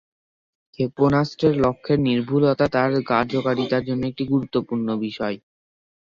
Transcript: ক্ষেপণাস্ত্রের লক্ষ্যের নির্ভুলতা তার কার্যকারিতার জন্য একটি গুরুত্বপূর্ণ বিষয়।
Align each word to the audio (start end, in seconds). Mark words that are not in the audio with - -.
ক্ষেপণাস্ত্রের 0.73 1.53
লক্ষ্যের 1.63 1.99
নির্ভুলতা 2.07 2.65
তার 2.67 2.91
কার্যকারিতার 3.11 3.83
জন্য 3.85 4.03
একটি 4.07 4.23
গুরুত্বপূর্ণ 4.31 4.87
বিষয়। 5.05 5.37